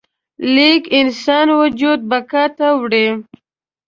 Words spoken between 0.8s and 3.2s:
د انسان وجود بقا ته وړي.